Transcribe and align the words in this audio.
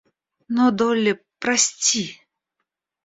Но, 0.55 0.71
Долли, 0.71 1.13
прости! 1.37 1.99